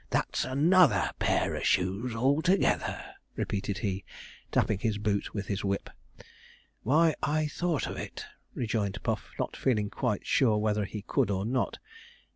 'That's 0.09 0.43
another 0.45 1.11
pair 1.19 1.53
of 1.53 1.63
shoes 1.63 2.15
altogether,' 2.15 3.05
repeated 3.35 3.77
he, 3.85 4.03
tapping 4.51 4.79
his 4.79 4.97
boot 4.97 5.31
with 5.35 5.45
his 5.45 5.63
whip. 5.63 5.91
'Why, 6.81 7.13
I 7.21 7.45
thought 7.45 7.85
of 7.85 7.97
it,' 7.97 8.25
rejoined 8.55 9.03
Puff, 9.03 9.29
not 9.37 9.55
feeling 9.55 9.91
quite 9.91 10.25
sure 10.25 10.57
whether 10.57 10.85
he 10.85 11.03
could 11.03 11.29
or 11.29 11.45
not. 11.45 11.77